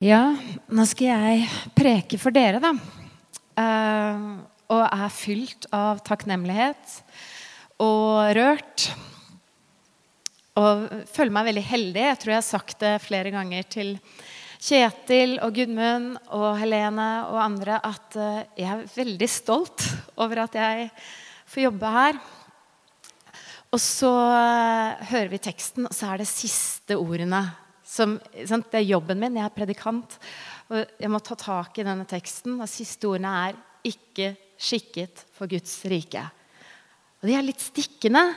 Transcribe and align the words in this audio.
Ja, 0.00 0.30
nå 0.72 0.86
skal 0.88 1.10
jeg 1.10 1.48
preke 1.76 2.16
for 2.16 2.32
dere, 2.32 2.56
da. 2.56 2.70
Eh, 3.60 4.22
og 4.72 4.80
er 4.86 5.12
fylt 5.12 5.66
av 5.76 6.00
takknemlighet 6.06 6.94
og 7.84 8.30
rørt. 8.38 8.86
Og 10.56 10.88
føler 11.12 11.36
meg 11.36 11.50
veldig 11.50 11.66
heldig. 11.74 12.06
Jeg 12.06 12.20
tror 12.22 12.32
jeg 12.32 12.40
har 12.40 12.48
sagt 12.48 12.80
det 12.80 12.94
flere 13.04 13.34
ganger 13.36 13.68
til 13.76 13.92
Kjetil 14.56 15.36
og 15.44 15.52
Gudmund 15.60 16.16
og 16.32 16.48
Helene 16.62 17.12
og 17.28 17.44
andre 17.44 17.84
at 17.84 18.16
eh, 18.16 18.42
jeg 18.56 18.72
er 18.72 18.90
veldig 18.96 19.32
stolt 19.36 19.84
over 20.16 20.46
at 20.48 20.56
jeg 20.64 20.92
får 21.44 21.66
jobbe 21.68 21.96
her. 22.00 22.26
Og 23.68 23.84
så 23.84 24.16
eh, 24.32 25.08
hører 25.12 25.34
vi 25.36 25.46
teksten, 25.52 25.92
og 25.92 25.92
så 25.92 26.14
er 26.14 26.24
det 26.24 26.32
siste 26.32 26.96
ordene 26.96 27.50
som, 27.90 28.16
det 28.30 28.78
er 28.78 28.86
jobben 28.86 29.18
min. 29.18 29.38
Jeg 29.40 29.48
er 29.48 29.56
predikant. 29.56 30.14
Og 30.70 30.84
jeg 31.02 31.10
må 31.10 31.18
ta 31.24 31.34
tak 31.38 31.80
i 31.80 31.86
denne 31.86 32.06
teksten. 32.08 32.60
Og 32.60 32.70
siste 32.70 33.08
ordene 33.10 33.32
er 33.48 33.58
'ikke 33.82 34.36
skikket 34.58 35.24
for 35.34 35.50
Guds 35.50 35.82
rike'. 35.84 36.30
Og 37.20 37.28
de 37.28 37.34
er 37.34 37.42
litt 37.42 37.60
stikkende. 37.60 38.36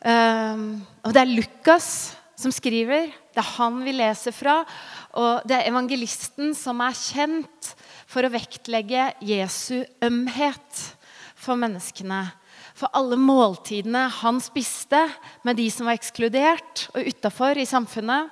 Um, 0.00 0.86
og 1.04 1.12
det 1.12 1.20
er 1.20 1.34
Lukas 1.34 2.16
som 2.36 2.52
skriver. 2.52 3.10
Det 3.34 3.42
er 3.42 3.54
han 3.58 3.82
vi 3.84 3.92
leser 3.92 4.32
fra. 4.32 4.64
Og 5.12 5.42
det 5.44 5.58
er 5.58 5.68
evangelisten 5.68 6.54
som 6.56 6.80
er 6.80 6.96
kjent 6.96 7.74
for 8.06 8.24
å 8.24 8.32
vektlegge 8.32 9.12
Jesu 9.20 9.84
ømhet 10.00 10.96
for 11.34 11.58
menneskene. 11.60 12.30
For 12.74 12.88
alle 12.96 13.18
måltidene 13.20 14.06
han 14.22 14.40
spiste 14.40 15.02
med 15.44 15.58
de 15.60 15.68
som 15.72 15.88
var 15.90 15.98
ekskludert 15.98 16.88
og 16.94 17.10
utafor 17.10 17.60
i 17.60 17.68
samfunnet. 17.68 18.30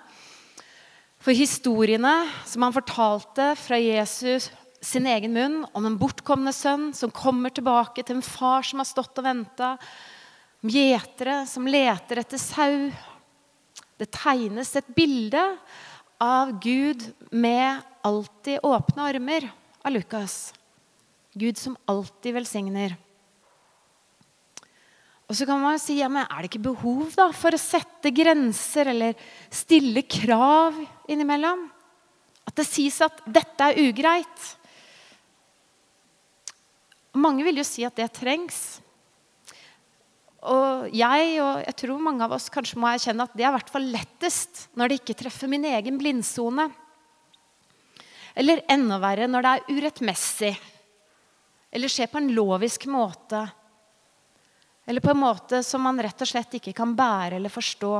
For 1.19 1.35
historiene 1.35 2.29
som 2.47 2.63
han 2.63 2.75
fortalte 2.75 3.51
fra 3.59 3.79
Jesus 3.81 4.51
sin 4.85 5.09
egen 5.11 5.35
munn 5.35 5.57
om 5.75 5.87
en 5.89 5.99
bortkomne 5.99 6.53
sønn 6.55 6.93
som 6.95 7.11
kommer 7.15 7.51
tilbake 7.51 8.05
til 8.05 8.19
en 8.19 8.25
far 8.27 8.63
som 8.67 8.79
har 8.79 8.87
stått 8.87 9.19
og 9.19 9.27
venta, 9.27 9.73
om 10.63 10.71
gjetere 10.71 11.41
som 11.51 11.67
leter 11.71 12.23
etter 12.23 12.41
sau 12.43 12.89
Det 13.99 14.07
tegnes 14.15 14.77
et 14.79 14.87
bilde 14.95 15.43
av 16.23 16.53
Gud 16.63 17.03
med 17.35 17.83
alltid 18.07 18.63
åpne 18.63 19.09
armer 19.11 19.49
av 19.83 19.91
Lukas. 19.91 20.53
Gud 21.35 21.59
som 21.59 21.75
alltid 21.87 22.35
velsigner. 22.39 22.95
Og 25.29 25.37
så 25.37 25.45
kan 25.45 25.61
man 25.61 25.77
jo 25.77 25.83
si 25.83 25.99
ja, 25.99 26.09
men 26.09 26.25
er 26.25 26.41
det 26.41 26.49
ikke 26.49 26.71
behov 26.71 27.11
da, 27.13 27.29
for 27.37 27.53
å 27.53 27.61
sette 27.61 28.13
grenser 28.17 28.89
eller 28.95 29.19
stille 29.53 30.07
krav 30.09 30.79
innimellom? 31.11 31.67
At 32.49 32.57
det 32.57 32.65
sies 32.65 32.97
at 33.05 33.21
'dette 33.29 33.61
er 33.61 33.81
ugreit'. 33.83 34.47
Mange 37.19 37.45
vil 37.45 37.61
jo 37.61 37.67
si 37.67 37.85
at 37.85 37.97
det 37.99 38.09
trengs. 38.17 38.81
Og 40.49 40.89
jeg 40.95 41.41
og 41.43 41.61
jeg 41.67 41.77
tror 41.83 42.01
mange 42.01 42.25
av 42.25 42.33
oss 42.33 42.49
kanskje 42.49 42.79
må 42.81 42.89
erkjenne 42.89 43.27
at 43.27 43.35
det 43.37 43.45
er 43.45 43.51
i 43.51 43.57
hvert 43.59 43.73
fall 43.75 43.89
lettest 43.91 44.69
når 44.79 44.89
det 44.89 44.99
ikke 45.01 45.19
treffer 45.25 45.51
min 45.51 45.67
egen 45.67 45.99
blindsone. 45.99 46.71
Eller 48.39 48.63
enda 48.71 49.01
verre 49.03 49.29
når 49.29 49.45
det 49.45 49.53
er 49.53 49.77
urettmessig 49.77 50.55
eller 51.69 51.91
skjer 51.93 52.09
på 52.09 52.21
en 52.23 52.31
lovisk 52.33 52.87
måte 52.89 53.43
eller 54.89 55.05
på 55.05 55.11
en 55.11 55.21
måte 55.21 55.59
som 55.63 55.83
man 55.85 56.01
rett 56.01 56.23
og 56.25 56.29
slett 56.31 56.55
ikke 56.57 56.73
kan 56.73 56.95
bære 56.97 57.37
eller 57.37 57.53
forstå. 57.53 57.91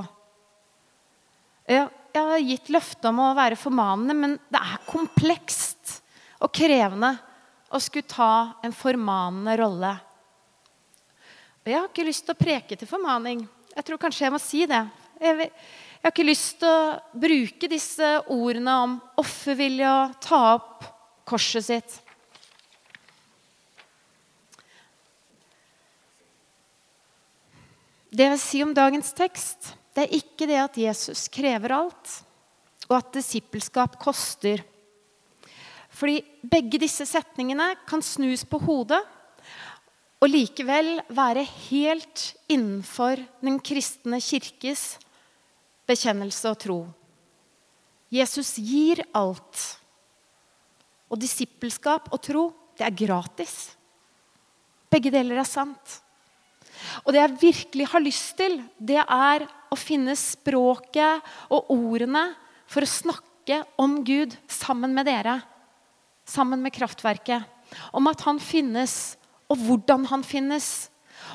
Jeg, 1.69 1.83
har 2.17 2.41
gitt 2.41 2.71
løfte 2.73 3.11
om 3.11 3.19
å 3.21 3.35
være 3.37 3.59
formanende, 3.61 4.15
men 4.17 4.37
det 4.49 4.63
er 4.63 4.87
komplekst 4.89 5.99
og 6.41 6.49
krevende 6.57 7.11
å 7.69 7.81
skulle 7.85 8.09
ta 8.09 8.31
en 8.65 8.73
formanende 8.73 9.59
rolle. 9.61 9.91
Og 11.61 11.69
jeg 11.69 11.77
har 11.77 11.91
ikke 11.91 12.09
lyst 12.09 12.25
til 12.25 12.39
å 12.39 12.41
preke 12.41 12.81
til 12.81 12.89
formaning. 12.89 13.45
Jeg 13.75 13.85
tror 13.85 14.01
kanskje 14.01 14.25
jeg 14.25 14.37
må 14.39 14.41
si 14.41 14.65
det. 14.71 14.81
Jeg, 15.21 15.53
har 16.01 16.15
ikke 16.15 16.25
lyst 16.31 16.63
til 16.63 16.73
å 16.73 17.21
bruke 17.21 17.69
disse 17.69 18.15
ordene 18.33 18.81
om 18.87 18.97
offervilje 19.21 19.93
og 19.93 20.17
ta 20.25 20.41
opp 20.55 20.89
korset 21.29 21.69
sitt. 21.69 22.01
Det 28.19 28.25
jeg 28.27 28.33
vil 28.33 28.41
si 28.43 28.61
om 28.65 28.73
dagens 28.75 29.13
tekst, 29.15 29.69
det 29.95 30.09
er 30.09 30.15
ikke 30.17 30.47
det 30.51 30.57
at 30.59 30.79
Jesus 30.83 31.29
krever 31.31 31.71
alt, 31.77 32.15
og 32.89 32.97
at 32.97 33.13
disippelskap 33.15 33.95
koster. 34.03 34.65
Fordi 35.95 36.17
begge 36.43 36.81
disse 36.83 37.07
setningene 37.07 37.77
kan 37.87 38.03
snus 38.03 38.43
på 38.43 38.59
hodet 38.65 38.99
og 40.19 40.33
likevel 40.33 40.97
være 41.15 41.45
helt 41.69 42.25
innenfor 42.51 43.23
den 43.39 43.61
kristne 43.63 44.19
kirkes 44.19 44.97
bekjennelse 45.87 46.51
og 46.51 46.59
tro. 46.67 46.81
Jesus 48.11 48.57
gir 48.59 49.05
alt. 49.15 49.63
Og 51.07 51.23
disippelskap 51.23 52.11
og 52.11 52.19
tro, 52.27 52.45
det 52.75 52.91
er 52.91 52.99
gratis. 52.99 53.77
Begge 54.91 55.15
deler 55.15 55.39
er 55.39 55.47
sant. 55.47 56.01
Og 57.05 57.13
det 57.13 57.21
jeg 57.23 57.39
virkelig 57.43 57.87
har 57.93 58.05
lyst 58.05 58.37
til, 58.39 58.59
det 58.79 59.01
er 59.01 59.47
å 59.69 59.79
finne 59.79 60.15
språket 60.19 61.25
og 61.53 61.71
ordene 61.75 62.31
for 62.69 62.85
å 62.85 62.91
snakke 62.91 63.63
om 63.81 64.01
Gud 64.07 64.37
sammen 64.51 64.95
med 64.97 65.09
dere. 65.09 65.39
Sammen 66.29 66.63
med 66.63 66.75
Kraftverket. 66.77 67.47
Om 67.93 68.09
at 68.11 68.23
han 68.27 68.41
finnes, 68.41 69.17
og 69.49 69.61
hvordan 69.65 70.07
han 70.11 70.25
finnes. 70.25 70.89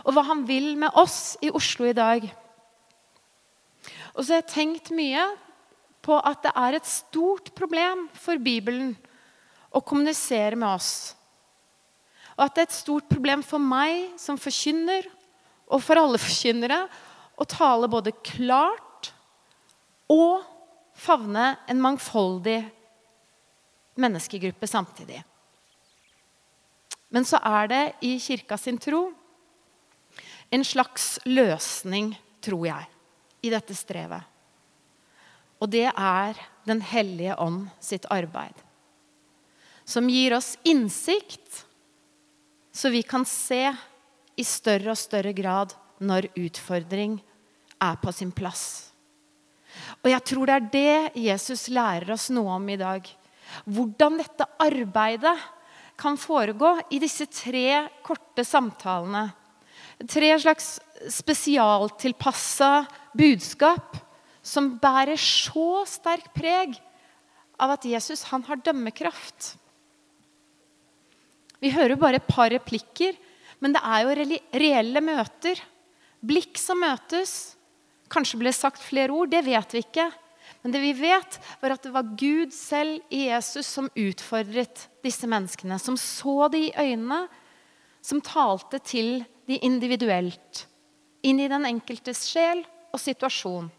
Og 0.05 0.13
hva 0.15 0.23
han 0.29 0.45
vil 0.49 0.73
med 0.79 0.93
oss 0.99 1.35
i 1.43 1.51
Oslo 1.53 1.89
i 1.89 1.97
dag. 1.97 2.25
Og 4.13 4.21
så 4.21 4.35
har 4.35 4.43
jeg 4.43 4.53
tenkt 4.53 4.93
mye 4.95 5.25
på 6.03 6.17
at 6.19 6.43
det 6.43 6.53
er 6.59 6.77
et 6.77 6.89
stort 6.89 7.49
problem 7.57 8.07
for 8.19 8.39
Bibelen 8.41 8.93
å 9.73 9.81
kommunisere 9.81 10.57
med 10.59 10.69
oss. 10.69 11.13
Og 12.35 12.45
at 12.45 12.55
det 12.55 12.63
er 12.63 12.69
et 12.69 12.75
stort 12.75 13.09
problem 13.09 13.43
for 13.45 13.61
meg 13.61 14.13
som 14.21 14.39
forkynner 14.41 15.05
og 15.73 15.81
for 15.81 15.99
alle 15.99 16.21
forkynnere 16.21 16.83
å 17.33 17.47
tale 17.49 17.89
både 17.89 18.13
klart 18.25 19.09
og 20.13 20.43
favne 20.93 21.55
en 21.69 21.81
mangfoldig 21.81 22.59
menneskegruppe 23.97 24.69
samtidig. 24.69 25.23
Men 27.13 27.25
så 27.25 27.39
er 27.45 27.69
det 27.69 27.83
i 28.05 28.15
kirka 28.21 28.57
sin 28.57 28.77
tro 28.81 29.07
en 30.53 30.65
slags 30.65 31.17
løsning, 31.25 32.11
tror 32.41 32.67
jeg, 32.67 32.89
i 33.41 33.49
dette 33.53 33.73
strevet. 33.77 34.21
Og 35.61 35.69
det 35.71 35.87
er 35.89 36.49
Den 36.63 36.79
hellige 36.79 37.35
ånd 37.43 37.65
sitt 37.83 38.05
arbeid. 38.07 38.55
Som 39.83 40.07
gir 40.07 40.31
oss 40.37 40.53
innsikt, 40.63 41.65
så 42.71 42.87
vi 42.87 43.01
kan 43.03 43.25
se 43.27 43.65
i 44.39 44.45
større 44.47 44.93
og 44.93 44.99
større 44.99 45.33
grad 45.35 45.75
når 46.03 46.29
utfordring 46.39 47.19
er 47.81 47.99
på 48.01 48.13
sin 48.15 48.31
plass. 48.33 48.93
Og 50.03 50.11
jeg 50.11 50.23
tror 50.29 50.49
det 50.49 50.55
er 50.55 50.71
det 50.73 51.23
Jesus 51.23 51.67
lærer 51.73 52.13
oss 52.13 52.29
noe 52.33 52.57
om 52.57 52.69
i 52.69 52.79
dag. 52.79 53.05
Hvordan 53.65 54.19
dette 54.21 54.47
arbeidet 54.61 55.37
kan 55.99 56.17
foregå 56.17 56.75
i 56.93 56.99
disse 57.01 57.27
tre 57.29 57.85
korte 58.05 58.45
samtalene. 58.45 59.27
Tre 60.09 60.31
slags 60.41 60.77
spesialtilpassa 61.13 62.71
budskap 63.17 63.99
som 64.43 64.73
bærer 64.81 65.19
så 65.21 65.83
sterk 65.87 66.31
preg 66.35 66.75
av 67.61 67.75
at 67.77 67.85
Jesus 67.87 68.25
han 68.31 68.43
har 68.47 68.59
dømmekraft. 68.65 69.53
Vi 71.63 71.71
hører 71.71 71.95
bare 71.99 72.19
et 72.19 72.27
par 72.27 72.51
replikker 72.51 73.15
men 73.61 73.75
det 73.75 73.81
er 73.83 74.03
jo 74.03 74.39
reelle 74.63 75.03
møter. 75.03 75.59
Blikk 76.23 76.57
som 76.61 76.81
møtes. 76.81 77.55
Kanskje 78.13 78.39
ble 78.41 78.53
sagt 78.55 78.81
flere 78.81 79.13
ord. 79.13 79.31
Det 79.33 79.43
vet 79.45 79.75
vi 79.75 79.83
ikke. 79.83 80.09
Men 80.63 80.71
det 80.71 80.81
vi 80.83 80.93
vet, 80.95 81.37
var 81.59 81.75
at 81.75 81.83
det 81.83 81.91
var 81.91 82.13
Gud 82.19 82.53
selv 82.55 83.01
i 83.11 83.25
Jesus 83.27 83.67
som 83.67 83.89
utfordret 83.99 84.87
disse 85.03 85.27
menneskene. 85.27 85.79
Som 85.79 85.97
så 85.99 86.47
de 86.53 86.69
i 86.69 86.75
øynene, 86.79 87.25
som 88.03 88.21
talte 88.23 88.79
til 88.83 89.23
de 89.47 89.59
individuelt. 89.63 90.65
Inn 91.23 91.39
i 91.39 91.49
den 91.51 91.67
enkeltes 91.67 92.25
sjel 92.31 92.63
og 92.93 93.01
situasjon. 93.01 93.69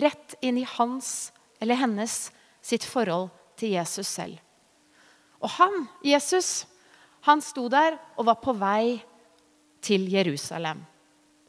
Rett 0.00 0.36
inn 0.40 0.60
i 0.60 0.68
hans 0.78 1.32
eller 1.60 1.80
hennes 1.80 2.30
sitt 2.64 2.84
forhold 2.88 3.28
til 3.60 3.74
Jesus 3.76 4.08
selv. 4.08 4.40
Og 5.42 5.50
han, 5.58 5.88
Jesus, 6.06 6.64
han 7.28 7.42
sto 7.44 7.68
der 7.70 7.98
og 8.16 8.26
var 8.30 8.40
på 8.42 8.54
vei 8.58 8.96
til 9.82 10.08
Jerusalem. 10.10 10.82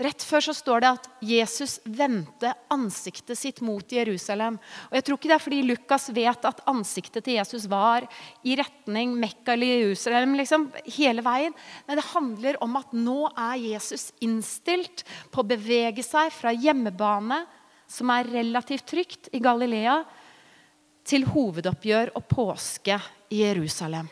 Rett 0.03 0.23
før 0.25 0.41
så 0.41 0.53
står 0.57 0.81
det 0.81 0.89
at 0.89 1.07
Jesus 1.21 1.75
vendte 1.85 2.49
ansiktet 2.73 3.37
sitt 3.37 3.59
mot 3.61 3.85
Jerusalem. 3.93 4.55
Og 4.89 4.95
Jeg 4.97 5.05
tror 5.05 5.19
ikke 5.19 5.29
det 5.29 5.35
er 5.35 5.43
fordi 5.43 5.59
Lukas 5.67 6.07
vet 6.15 6.47
at 6.49 6.63
ansiktet 6.69 7.23
til 7.27 7.37
Jesus 7.37 7.67
var 7.69 8.07
i 8.41 8.55
retning 8.57 9.13
Mekka 9.21 9.53
eller 9.53 9.69
Jerusalem 9.69 10.33
liksom, 10.39 10.65
hele 10.97 11.21
veien. 11.25 11.53
Nei, 11.85 11.97
det 11.99 12.07
handler 12.09 12.57
om 12.65 12.79
at 12.81 12.95
nå 12.97 13.19
er 13.29 13.61
Jesus 13.61 14.09
innstilt 14.25 15.05
på 15.29 15.43
å 15.43 15.49
bevege 15.53 16.05
seg 16.05 16.33
fra 16.33 16.55
hjemmebane, 16.57 17.43
som 17.85 18.09
er 18.09 18.33
relativt 18.33 18.89
trygt 18.89 19.29
i 19.29 19.43
Galilea, 19.45 19.99
til 21.05 21.29
hovedoppgjør 21.29 22.15
og 22.17 22.27
påske 22.31 22.97
i 23.29 23.43
Jerusalem. 23.43 24.09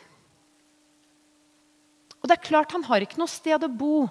Og 2.22 2.30
det 2.30 2.38
er 2.38 2.48
klart 2.48 2.72
Han 2.72 2.86
har 2.86 3.04
ikke 3.04 3.20
noe 3.20 3.30
sted 3.30 3.62
å 3.66 3.70
bo. 3.70 4.06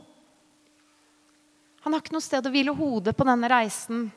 Han 1.82 1.96
har 1.96 2.04
ikke 2.04 2.14
noe 2.14 2.24
sted 2.24 2.46
å 2.46 2.52
hvile 2.54 2.76
hodet 2.78 3.16
på 3.18 3.26
denne 3.26 3.50
reisen. 3.50 4.10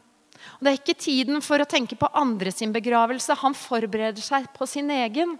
Og 0.58 0.60
Det 0.60 0.70
er 0.70 0.78
ikke 0.80 0.98
tiden 1.00 1.40
for 1.44 1.62
å 1.62 1.68
tenke 1.68 1.96
på 1.96 2.10
andre 2.12 2.52
sin 2.52 2.74
begravelse. 2.74 3.38
Han 3.40 3.56
forbereder 3.56 4.22
seg 4.22 4.50
på 4.52 4.66
sin 4.68 4.90
egen. 4.92 5.38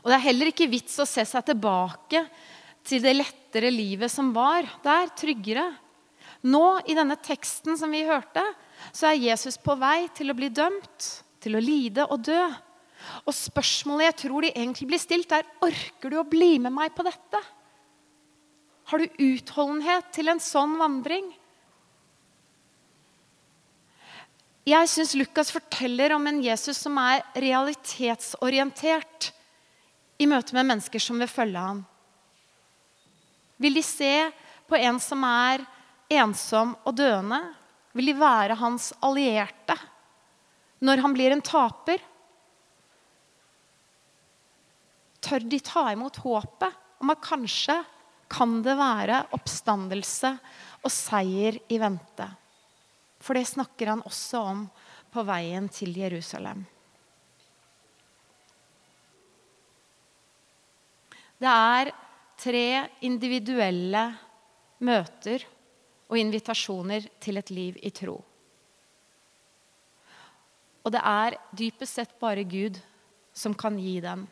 Og 0.00 0.08
Det 0.08 0.16
er 0.16 0.26
heller 0.28 0.52
ikke 0.52 0.70
vits 0.70 0.98
å 1.00 1.08
se 1.08 1.24
seg 1.26 1.44
tilbake 1.48 2.22
til 2.86 3.02
det 3.04 3.16
lettere 3.16 3.72
livet 3.72 4.12
som 4.12 4.30
var 4.32 4.68
der, 4.84 5.10
tryggere. 5.16 5.66
Nå, 6.48 6.80
i 6.88 6.96
denne 6.96 7.18
teksten 7.20 7.76
som 7.76 7.90
vi 7.92 8.06
hørte, 8.08 8.44
så 8.96 9.10
er 9.10 9.20
Jesus 9.20 9.58
på 9.60 9.74
vei 9.76 10.08
til 10.16 10.32
å 10.32 10.36
bli 10.36 10.48
dømt, 10.48 11.08
til 11.40 11.56
å 11.58 11.64
lide 11.64 12.06
og 12.08 12.22
dø. 12.24 12.40
Og 13.26 13.34
spørsmålet 13.36 14.10
jeg 14.10 14.18
tror 14.24 14.44
de 14.44 14.52
egentlig 14.52 14.88
blir 14.90 15.02
stilt, 15.02 15.32
er 15.32 15.48
orker 15.64 16.12
du 16.12 16.18
å 16.20 16.28
bli 16.28 16.58
med 16.62 16.74
meg 16.74 16.94
på 16.96 17.04
dette. 17.06 17.40
Har 18.90 18.98
du 18.98 19.22
utholdenhet 19.22 20.10
til 20.14 20.32
en 20.32 20.42
sånn 20.42 20.74
vandring? 20.80 21.28
Jeg 24.68 24.88
syns 24.92 25.14
Lukas 25.16 25.50
forteller 25.54 26.12
om 26.14 26.26
en 26.28 26.42
Jesus 26.44 26.78
som 26.84 26.98
er 27.00 27.22
realitetsorientert 27.38 29.30
i 30.20 30.28
møte 30.28 30.54
med 30.56 30.68
mennesker 30.68 31.00
som 31.02 31.18
vil 31.22 31.30
følge 31.30 31.62
ham. 31.64 31.80
Vil 33.60 33.76
de 33.76 33.84
se 33.84 34.12
på 34.68 34.76
en 34.76 35.00
som 35.02 35.24
er 35.26 35.64
ensom 36.12 36.74
og 36.84 36.96
døende? 36.98 37.40
Vil 37.96 38.12
de 38.12 38.18
være 38.20 38.58
hans 38.60 38.92
allierte 39.02 39.76
når 40.80 41.02
han 41.04 41.16
blir 41.16 41.34
en 41.34 41.44
taper? 41.44 42.00
Tør 45.30 45.44
de 45.46 45.60
ta 45.62 45.84
imot 45.92 46.16
håpet 46.24 46.78
om 46.98 47.12
at 47.12 47.20
kanskje 47.22 47.76
kan 48.30 48.56
det 48.66 48.74
være 48.74 49.20
oppstandelse 49.36 50.32
og 50.82 50.90
seier 50.90 51.54
i 51.70 51.78
vente. 51.78 52.26
For 53.22 53.38
det 53.38 53.46
snakker 53.46 53.92
han 53.92 54.02
også 54.06 54.40
om 54.50 54.64
på 55.14 55.22
veien 55.28 55.68
til 55.70 55.94
Jerusalem. 56.00 56.64
Det 61.38 61.52
er 61.52 61.92
tre 62.40 62.66
individuelle 63.06 64.02
møter 64.82 65.46
og 66.10 66.18
invitasjoner 66.18 67.06
til 67.22 67.38
et 67.38 67.54
liv 67.54 67.78
i 67.86 67.94
tro. 67.94 68.18
Og 70.82 70.90
det 70.90 71.06
er 71.06 71.38
dypest 71.54 72.00
sett 72.00 72.18
bare 72.18 72.42
Gud 72.42 72.82
som 73.30 73.54
kan 73.54 73.78
gi 73.78 74.00
den. 74.02 74.26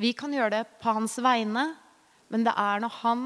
Vi 0.00 0.14
kan 0.16 0.32
gjøre 0.32 0.54
det 0.54 0.64
på 0.80 0.94
hans 0.96 1.18
vegne, 1.20 1.66
men 2.32 2.44
det 2.46 2.54
er 2.56 2.80
når 2.80 2.94
han 3.02 3.24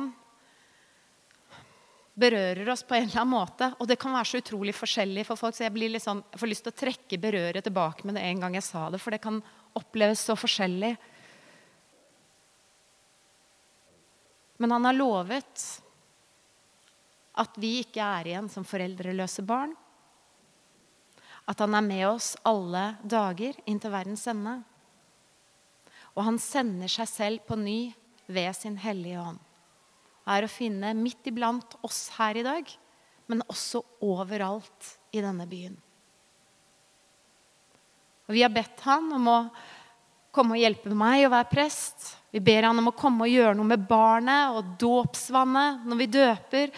berører 2.14 2.68
oss 2.70 2.82
på 2.86 2.96
en 2.96 3.06
eller 3.06 3.20
annen 3.20 3.34
måte. 3.34 3.68
Og 3.78 3.86
det 3.90 3.98
kan 4.00 4.14
være 4.14 4.30
så 4.30 4.40
utrolig 4.42 4.74
forskjellig 4.74 5.26
for 5.28 5.38
folk, 5.38 5.54
så 5.54 5.66
jeg, 5.66 6.02
sånn, 6.02 6.24
jeg 6.32 6.42
får 6.42 6.50
lyst 6.50 6.66
til 6.66 6.74
å 6.74 6.80
trekke 6.82 7.20
berøret 7.22 7.66
tilbake 7.66 8.06
med 8.06 8.18
det 8.18 8.24
en 8.26 8.42
gang 8.42 8.58
jeg 8.58 8.66
sa 8.66 8.88
det, 8.90 9.02
for 9.02 9.14
det 9.14 9.22
kan 9.22 9.38
oppleves 9.78 10.22
så 10.26 10.34
forskjellig. 10.38 10.94
Men 14.62 14.74
han 14.74 14.90
har 14.90 14.98
lovet 14.98 15.64
at 17.42 17.56
vi 17.58 17.76
ikke 17.82 18.02
er 18.18 18.30
igjen 18.30 18.50
som 18.50 18.66
foreldreløse 18.66 19.42
barn. 19.46 19.74
At 21.50 21.60
han 21.60 21.74
er 21.76 21.86
med 21.86 22.06
oss 22.08 22.34
alle 22.46 22.94
dager 23.02 23.58
inntil 23.68 23.92
verdens 23.92 24.26
ende. 24.30 24.60
Og 26.14 26.22
han 26.28 26.38
sender 26.42 26.90
seg 26.90 27.10
selv 27.10 27.46
på 27.48 27.58
ny 27.58 27.92
ved 28.30 28.54
sin 28.56 28.78
Hellige 28.80 29.20
Ånd. 29.20 29.40
Er 30.24 30.46
å 30.46 30.50
finne 30.50 30.94
midt 30.96 31.26
iblant 31.28 31.76
oss 31.84 32.06
her 32.16 32.38
i 32.38 32.44
dag, 32.46 32.68
men 33.28 33.44
også 33.50 33.82
overalt 34.04 34.94
i 35.12 35.22
denne 35.24 35.46
byen. 35.48 35.76
Og 38.24 38.36
Vi 38.36 38.44
har 38.44 38.52
bedt 38.52 38.80
han 38.86 39.10
om 39.12 39.26
å 39.28 39.38
komme 40.34 40.56
og 40.56 40.62
hjelpe 40.62 40.92
meg 40.96 41.26
å 41.26 41.32
være 41.34 41.50
prest. 41.50 42.14
Vi 42.32 42.40
ber 42.42 42.66
han 42.70 42.78
om 42.80 42.88
å 42.90 42.96
komme 42.96 43.26
og 43.26 43.34
gjøre 43.34 43.54
noe 43.58 43.68
med 43.74 43.84
barnet 43.88 44.56
og 44.56 44.72
dåpsvannet 44.80 45.84
når 45.86 46.00
vi 46.00 46.12
døper. 46.14 46.72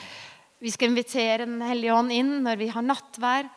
Vi 0.60 0.72
skal 0.72 0.90
invitere 0.90 1.46
Den 1.46 1.62
hellige 1.64 1.94
ånd 1.94 2.12
inn 2.12 2.40
når 2.44 2.60
vi 2.60 2.68
har 2.72 2.84
nattvær. 2.84 3.48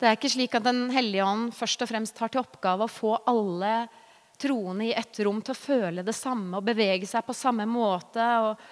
Det 0.00 0.08
er 0.08 0.16
ikke 0.16 0.32
slik 0.32 0.54
at 0.56 0.64
Den 0.64 0.86
hellige 0.94 1.24
ånd 1.28 1.50
først 1.52 1.82
og 1.84 1.90
fremst 1.90 2.20
har 2.22 2.32
til 2.32 2.40
oppgave 2.40 2.86
å 2.86 2.92
få 2.92 3.18
alle 3.28 3.74
troende 4.40 4.86
i 4.88 4.94
ett 4.96 5.18
rom 5.20 5.42
til 5.44 5.52
å 5.52 5.60
føle 5.60 6.04
det 6.06 6.14
samme 6.16 6.56
og 6.56 6.64
bevege 6.64 7.04
seg 7.08 7.26
på 7.26 7.36
samme 7.36 7.66
måte 7.68 8.24
og 8.40 8.62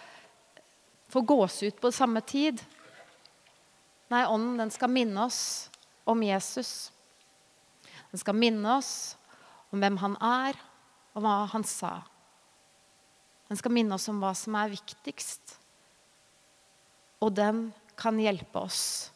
få 1.13 1.21
gåsehud 1.29 1.77
på 1.83 1.91
samme 1.93 2.23
tid. 2.25 2.63
Nei, 4.09 4.23
Ånden 4.25 4.57
den 4.63 4.73
skal 4.73 4.89
minne 4.93 5.27
oss 5.29 5.69
om 6.09 6.25
Jesus. 6.25 6.89
Den 8.09 8.23
skal 8.25 8.37
minne 8.37 8.79
oss 8.79 8.93
om 9.69 9.85
hvem 9.85 10.01
han 10.01 10.17
er, 10.25 10.57
og 11.13 11.25
hva 11.25 11.43
han 11.53 11.65
sa. 11.69 11.93
Den 13.53 13.61
skal 13.61 13.75
minne 13.77 14.01
oss 14.01 14.09
om 14.09 14.21
hva 14.23 14.33
som 14.37 14.57
er 14.57 14.73
viktigst. 14.73 15.59
Og 17.21 17.37
den 17.37 17.67
kan 18.01 18.17
hjelpe 18.23 18.65
oss 18.65 19.11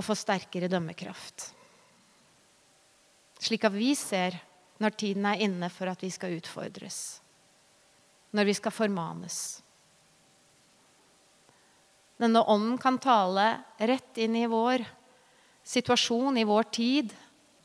og 0.00 0.06
få 0.06 0.16
sterkere 0.16 0.70
dømmekraft. 0.72 1.50
Slik 3.40 3.66
at 3.68 3.76
vi 3.76 3.92
ser 3.96 4.38
når 4.80 4.96
tiden 4.96 5.26
er 5.28 5.42
inne 5.44 5.68
for 5.72 5.92
at 5.92 6.00
vi 6.00 6.08
skal 6.12 6.38
utfordres. 6.38 7.20
Når 8.32 8.48
vi 8.48 8.54
skal 8.56 8.72
formanes. 8.72 9.36
Denne 12.20 12.40
ånden 12.52 12.78
kan 12.80 12.98
tale 13.00 13.46
rett 13.76 14.18
inn 14.20 14.36
i 14.36 14.48
vår 14.48 14.84
situasjon, 15.64 16.36
i 16.40 16.48
vår 16.48 16.68
tid. 16.72 17.12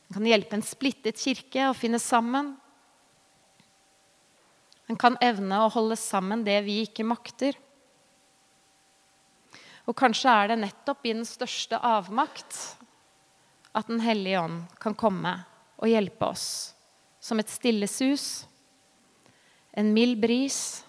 Den 0.08 0.20
kan 0.20 0.28
hjelpe 0.30 0.60
en 0.60 0.66
splittet 0.66 1.20
kirke 1.20 1.70
å 1.70 1.76
finne 1.76 2.00
sammen. 2.04 2.54
Den 4.88 5.00
kan 5.00 5.16
evne 5.24 5.64
å 5.64 5.72
holde 5.74 5.98
sammen 6.00 6.44
det 6.46 6.60
vi 6.68 6.82
ikke 6.84 7.08
makter. 7.08 7.56
Og 9.86 9.94
kanskje 9.98 10.32
er 10.32 10.50
det 10.52 10.62
nettopp 10.64 11.06
i 11.06 11.14
den 11.14 11.28
største 11.28 11.78
avmakt 11.78 12.58
at 13.76 13.90
Den 13.92 14.00
hellige 14.00 14.40
ånd 14.40 14.62
kan 14.80 14.96
komme 14.96 15.34
og 15.76 15.90
hjelpe 15.92 16.30
oss. 16.32 16.74
Som 17.20 17.42
et 17.42 17.52
stille 17.52 17.88
sus, 17.92 18.46
en 19.76 19.92
mild 19.94 20.22
bris 20.22 20.86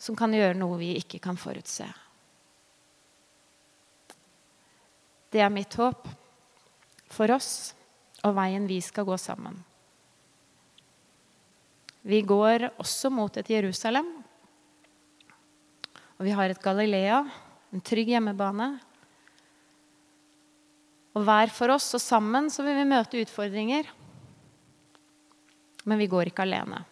som 0.00 0.16
kan 0.16 0.32
gjøre 0.32 0.56
noe 0.56 0.78
vi 0.80 0.94
ikke 0.98 1.20
kan 1.22 1.36
forutse. 1.36 1.86
Det 5.32 5.40
er 5.40 5.52
mitt 5.52 5.74
håp 5.76 6.08
for 7.12 7.30
oss 7.36 7.74
og 8.24 8.34
veien 8.36 8.64
vi 8.68 8.80
skal 8.84 9.06
gå 9.08 9.18
sammen. 9.20 9.60
Vi 12.02 12.18
går 12.26 12.70
også 12.82 13.12
mot 13.14 13.36
et 13.38 13.50
Jerusalem. 13.50 14.08
Og 16.18 16.26
vi 16.26 16.34
har 16.34 16.50
et 16.50 16.62
Galilea 16.62 17.22
en 17.72 17.80
trygg 17.80 18.12
hjemmebane. 18.12 18.68
Og 21.12 21.26
hver 21.26 21.52
for 21.52 21.72
oss 21.74 21.90
og 21.96 22.02
sammen 22.04 22.48
så 22.52 22.64
vil 22.64 22.78
vi 22.78 22.88
møte 22.88 23.20
utfordringer. 23.20 23.88
Men 25.88 26.00
vi 26.00 26.08
går 26.10 26.30
ikke 26.30 26.46
alene. 26.46 26.84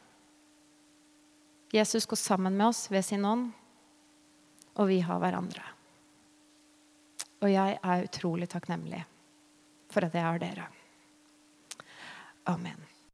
Jesus 1.73 2.09
går 2.11 2.19
sammen 2.19 2.57
med 2.57 2.67
oss 2.73 2.89
ved 2.91 3.05
sin 3.07 3.25
ånd, 3.25 3.51
og 4.75 4.89
vi 4.91 4.99
har 5.07 5.21
hverandre. 5.23 5.63
Og 7.41 7.53
jeg 7.53 7.79
er 7.79 8.07
utrolig 8.09 8.51
takknemlig 8.51 9.05
for 9.91 10.07
at 10.07 10.17
jeg 10.17 10.27
har 10.27 10.43
dere. 10.43 10.67
Amen. 12.51 12.90